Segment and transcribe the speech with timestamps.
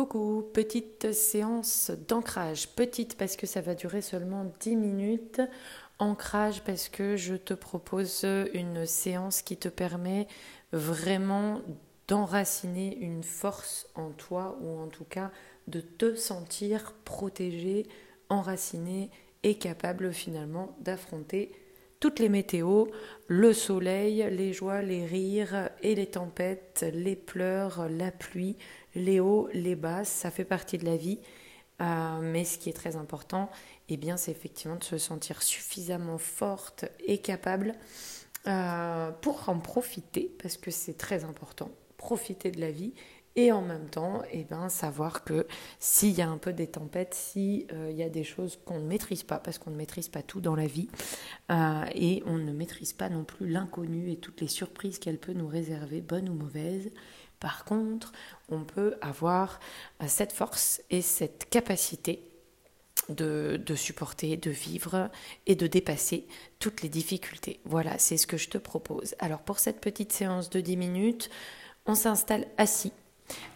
[0.00, 2.68] Coucou, petite séance d'ancrage.
[2.68, 5.42] Petite parce que ça va durer seulement 10 minutes.
[5.98, 8.24] Ancrage parce que je te propose
[8.54, 10.26] une séance qui te permet
[10.72, 11.60] vraiment
[12.08, 15.30] d'enraciner une force en toi ou en tout cas
[15.68, 17.86] de te sentir protégé,
[18.30, 19.10] enraciné
[19.42, 21.52] et capable finalement d'affronter
[22.00, 22.88] toutes les météos,
[23.28, 28.56] le soleil, les joies, les rires et les tempêtes, les pleurs, la pluie,
[28.94, 31.20] les hauts, les bas, ça fait partie de la vie.
[31.80, 33.50] Euh, mais ce qui est très important,
[33.88, 37.74] eh bien, c'est effectivement de se sentir suffisamment forte et capable
[38.46, 42.94] euh, pour en profiter, parce que c'est très important, profiter de la vie
[43.36, 45.46] et en même temps, eh ben, savoir que
[45.78, 48.86] s'il y a un peu des tempêtes, s'il euh, y a des choses qu'on ne
[48.86, 50.88] maîtrise pas, parce qu'on ne maîtrise pas tout dans la vie,
[51.50, 55.32] euh, et on ne maîtrise pas non plus l'inconnu et toutes les surprises qu'elle peut
[55.32, 56.90] nous réserver, bonnes ou mauvaises,
[57.38, 58.12] par contre,
[58.48, 59.60] on peut avoir
[60.02, 62.26] euh, cette force et cette capacité
[63.08, 65.08] de, de, supporter, de vivre
[65.46, 66.26] et de dépasser
[66.58, 67.60] toutes les difficultés.
[67.64, 69.14] Voilà, c'est ce que je te propose.
[69.20, 71.30] Alors pour cette petite séance de 10 minutes,
[71.86, 72.92] on s'installe assis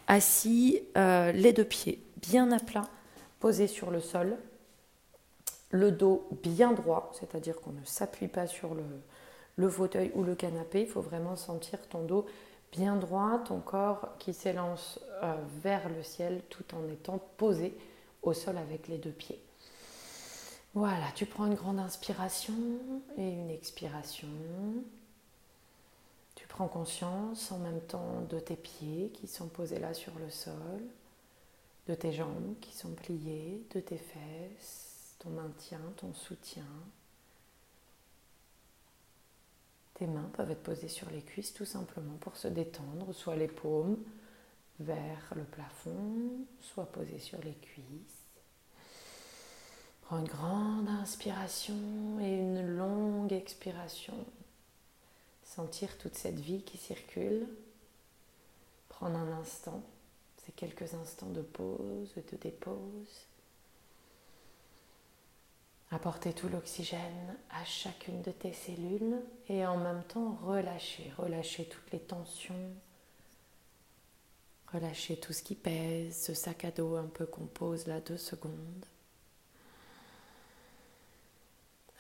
[0.06, 2.88] assis, euh, les deux pieds bien à plat,
[3.40, 4.36] posés sur le sol,
[5.70, 8.74] le dos bien droit, c'est-à-dire qu'on ne s'appuie pas sur
[9.56, 12.26] le, fauteuil ou le canapé, il faut vraiment sentir ton dos
[12.72, 17.76] bien droit, ton corps qui s'élance euh, vers le ciel tout en étant posé
[18.22, 19.40] au sol avec les deux pieds.
[20.74, 22.54] Voilà, tu prends une grande inspiration
[23.16, 24.28] et une expiration.
[26.54, 30.84] Prends conscience en même temps de tes pieds qui sont posés là sur le sol,
[31.88, 36.62] de tes jambes qui sont pliées, de tes fesses, ton maintien, ton soutien.
[39.94, 43.48] Tes mains peuvent être posées sur les cuisses tout simplement pour se détendre, soit les
[43.48, 43.98] paumes
[44.78, 48.28] vers le plafond, soit posées sur les cuisses.
[50.02, 51.74] Prends une grande inspiration
[52.20, 54.24] et une longue expiration
[55.54, 57.46] sentir toute cette vie qui circule,
[58.88, 59.82] prendre un instant,
[60.44, 63.26] ces quelques instants de pause, de dépose,
[65.92, 71.92] apporter tout l'oxygène à chacune de tes cellules et en même temps relâcher, relâcher toutes
[71.92, 72.72] les tensions,
[74.72, 78.18] relâcher tout ce qui pèse, ce sac à dos un peu qu'on pose là deux
[78.18, 78.86] secondes.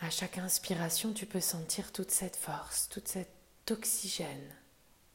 [0.00, 4.54] À chaque inspiration, tu peux sentir toute cette force, toute cette d'oxygène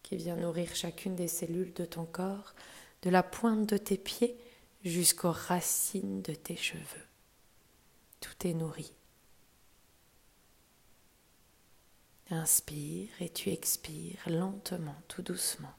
[0.03, 2.55] qui vient nourrir chacune des cellules de ton corps,
[3.03, 4.37] de la pointe de tes pieds
[4.83, 7.05] jusqu'aux racines de tes cheveux.
[8.19, 8.91] Tout est nourri.
[12.31, 15.73] Inspire et tu expires lentement, tout doucement.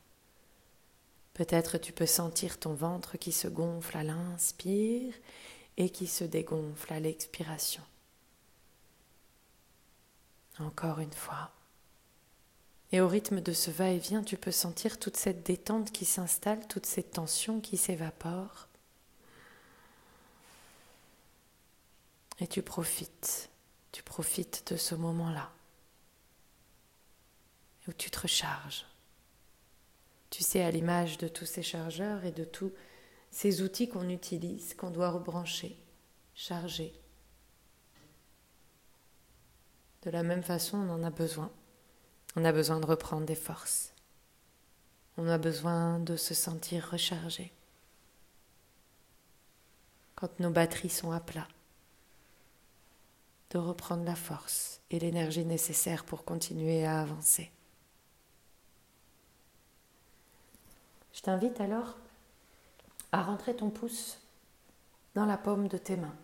[1.34, 5.14] Peut-être tu peux sentir ton ventre qui se gonfle à l'inspire
[5.76, 7.82] et qui se dégonfle à l'expiration.
[10.58, 11.50] Encore une fois.
[12.92, 16.86] Et au rythme de ce va-et-vient, tu peux sentir toute cette détente qui s'installe, toute
[16.86, 18.68] cette tension qui s'évapore.
[22.40, 23.50] Et tu profites,
[23.92, 25.52] tu profites de ce moment-là,
[27.86, 28.86] où tu te recharges.
[30.30, 32.72] Tu sais, à l'image de tous ces chargeurs et de tous
[33.30, 35.78] ces outils qu'on utilise, qu'on doit rebrancher,
[36.34, 36.92] charger.
[40.02, 41.52] De la même façon, on en a besoin.
[42.36, 43.92] On a besoin de reprendre des forces.
[45.16, 47.52] On a besoin de se sentir rechargé.
[50.14, 51.48] Quand nos batteries sont à plat,
[53.50, 57.50] de reprendre la force et l'énergie nécessaire pour continuer à avancer.
[61.12, 61.96] Je t'invite alors
[63.10, 64.18] à rentrer ton pouce
[65.16, 66.16] dans la paume de tes mains,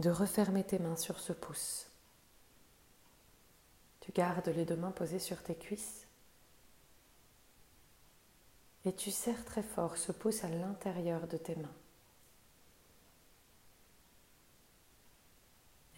[0.00, 1.91] de refermer tes mains sur ce pouce
[4.02, 6.08] tu gardes les deux mains posées sur tes cuisses.
[8.84, 11.74] Et tu serres très fort ce pouce à l'intérieur de tes mains.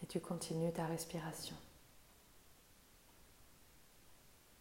[0.03, 1.55] Et tu continues ta respiration.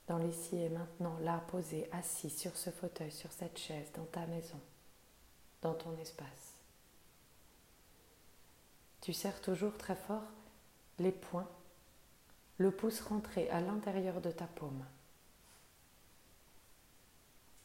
[0.06, 4.26] Dans l'ici et maintenant, là, posé, assis sur ce fauteuil, sur cette chaise, dans ta
[4.26, 4.60] maison,
[5.60, 6.54] dans ton espace.
[9.02, 10.24] Tu serres toujours très fort
[10.98, 11.50] les poings
[12.58, 14.84] le pouce rentré à l'intérieur de ta paume.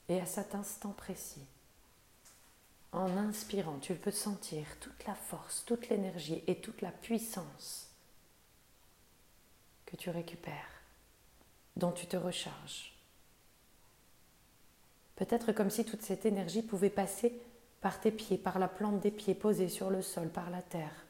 [0.08, 1.46] Et à cet instant précis,
[2.92, 7.90] en inspirant, tu peux sentir toute la force, toute l'énergie et toute la puissance
[9.86, 10.82] que tu récupères,
[11.76, 12.96] dont tu te recharges.
[15.16, 17.40] Peut-être comme si toute cette énergie pouvait passer
[17.82, 21.06] par tes pieds, par la plante des pieds posée sur le sol, par la terre,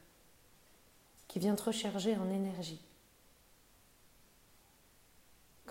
[1.28, 2.80] qui vient te recharger en énergie.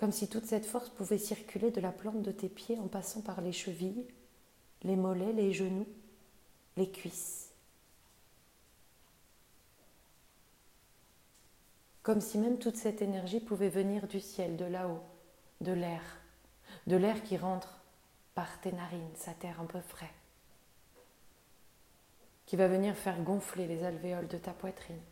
[0.00, 3.20] Comme si toute cette force pouvait circuler de la plante de tes pieds en passant
[3.20, 4.06] par les chevilles,
[4.82, 5.86] les mollets, les genoux,
[6.78, 7.50] les cuisses.
[12.02, 15.02] Comme si même toute cette énergie pouvait venir du ciel, de là-haut,
[15.60, 16.00] de l'air,
[16.86, 17.82] de l'air qui rentre
[18.34, 20.14] par tes narines, sa terre un peu frais,
[22.46, 25.02] qui va venir faire gonfler les alvéoles de ta poitrine.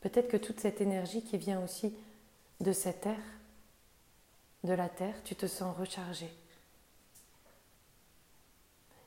[0.00, 1.94] Peut-être que toute cette énergie qui vient aussi
[2.60, 3.22] de cette air,
[4.64, 6.30] de la terre, tu te sens rechargé.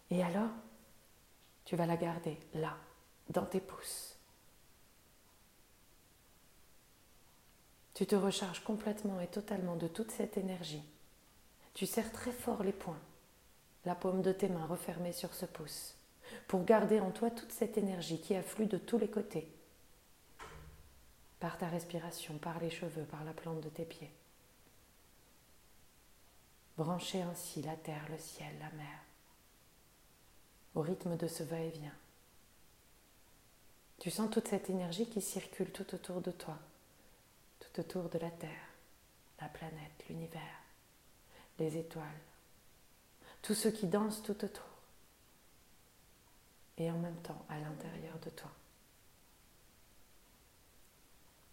[0.09, 0.49] Et alors,
[1.65, 2.75] tu vas la garder là,
[3.29, 4.15] dans tes pouces.
[7.93, 10.83] Tu te recharges complètement et totalement de toute cette énergie.
[11.75, 12.99] Tu serres très fort les poings,
[13.85, 15.95] la paume de tes mains refermée sur ce pouce,
[16.47, 19.47] pour garder en toi toute cette énergie qui afflue de tous les côtés,
[21.43, 24.13] par ta respiration, par les cheveux, par la plante de tes pieds.
[26.77, 28.99] Brancher ainsi la terre, le ciel, la mer,
[30.73, 31.97] au rythme de ce va-et-vient.
[33.99, 36.57] Tu sens toute cette énergie qui circule tout autour de toi,
[37.59, 38.69] tout autour de la Terre,
[39.41, 40.61] la planète, l'univers,
[41.59, 42.21] les étoiles,
[43.41, 44.63] tout ce qui danse tout autour
[46.77, 48.51] et en même temps à l'intérieur de toi.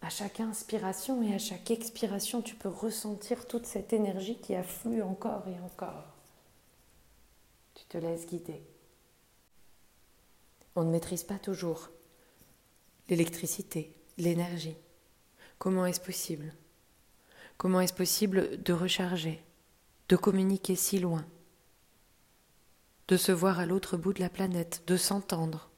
[0.11, 5.47] chaque inspiration et à chaque expiration, tu peux ressentir toute cette énergie qui afflue encore
[5.47, 6.05] et encore.
[7.73, 8.61] Tu te laisses guider.
[10.75, 11.89] On ne maîtrise pas toujours
[13.09, 14.77] l'électricité, l'énergie.
[15.57, 16.53] Comment est-ce possible?
[17.57, 19.43] Comment est-ce possible de recharger,
[20.09, 21.25] de communiquer si loin,
[23.07, 25.70] de se voir à l'autre bout de la planète, de s'entendre?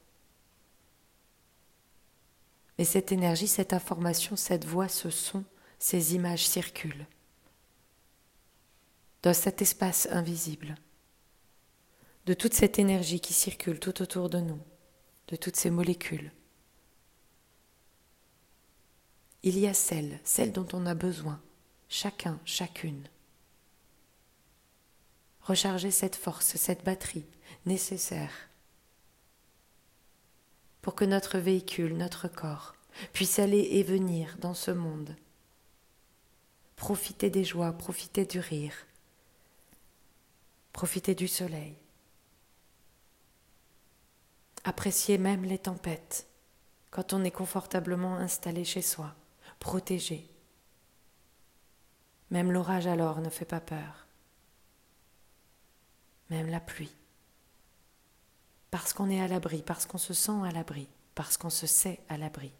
[2.77, 5.43] Mais cette énergie, cette information, cette voix, ce son,
[5.79, 7.07] ces images circulent
[9.21, 10.75] dans cet espace invisible,
[12.25, 14.59] de toute cette énergie qui circule tout autour de nous
[15.27, 16.31] de toutes ces molécules.
[19.43, 21.41] Il y a celle, celle dont on a besoin,
[21.89, 23.07] chacun, chacune.
[25.41, 27.25] Recharger cette force, cette batterie
[27.65, 28.31] nécessaire
[30.83, 32.75] pour que notre véhicule, notre corps,
[33.11, 35.15] puisse aller et venir dans ce monde.
[36.75, 38.75] Profiter des joies, profiter du rire,
[40.71, 41.75] profiter du soleil,
[44.65, 46.25] Apprécier même les tempêtes,
[46.89, 49.13] quand on est confortablement installé chez soi,
[49.59, 50.29] protégé.
[52.31, 54.07] Même l'orage alors ne fait pas peur.
[56.29, 56.95] Même la pluie.
[58.73, 61.99] Parce qu'on est à l'abri, parce qu'on se sent à l'abri, parce qu'on se sait
[62.09, 62.51] à l'abri.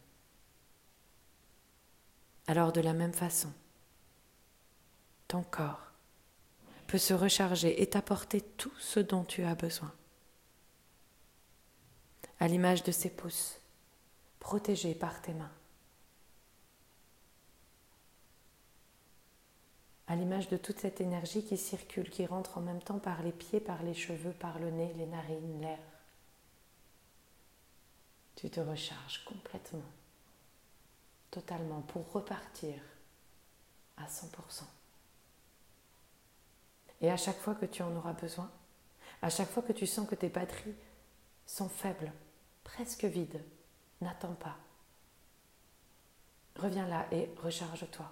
[2.46, 3.52] Alors de la même façon,
[5.28, 5.92] ton corps
[6.86, 9.92] peut se recharger et t'apporter tout ce dont tu as besoin
[12.40, 13.58] à l'image de ses pouces,
[14.40, 15.52] protégés par tes mains.
[20.06, 23.32] À l'image de toute cette énergie qui circule, qui rentre en même temps par les
[23.32, 25.93] pieds, par les cheveux, par le nez, les narines, l'air.
[28.44, 29.90] Tu te recharges complètement,
[31.32, 32.76] totalement, pour repartir
[33.96, 34.64] à 100%.
[37.00, 38.52] Et à chaque fois que tu en auras besoin,
[39.22, 40.76] à chaque fois que tu sens que tes batteries
[41.46, 42.12] sont faibles,
[42.66, 43.42] presque vide.
[44.02, 44.58] N'attends pas.
[46.58, 48.12] Reviens là et recharge-toi.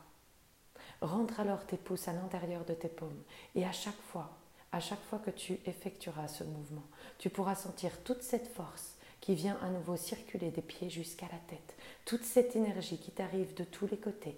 [1.02, 3.22] Rentre alors tes pouces à l'intérieur de tes paumes
[3.54, 4.30] et à chaque fois,
[4.72, 9.36] à chaque fois que tu effectueras ce mouvement, tu pourras sentir toute cette force qui
[9.36, 11.76] vient à nouveau circuler des pieds jusqu'à la tête,
[12.06, 14.38] toute cette énergie qui t'arrive de tous les côtés,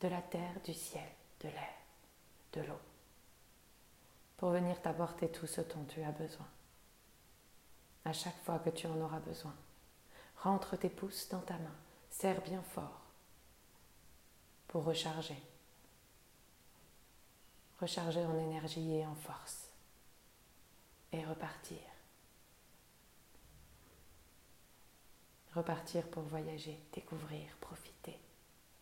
[0.00, 1.08] de la terre, du ciel,
[1.40, 1.74] de l'air,
[2.54, 2.80] de l'eau,
[4.38, 6.48] pour venir t'apporter tout ce dont tu as besoin
[8.06, 9.54] à chaque fois que tu en auras besoin.
[10.38, 11.74] Rentre tes pouces dans ta main,
[12.08, 13.02] serre bien fort
[14.68, 15.42] pour recharger.
[17.80, 19.68] Recharger en énergie et en force.
[21.12, 21.78] Et repartir.
[25.56, 28.18] Repartir pour voyager, découvrir, profiter.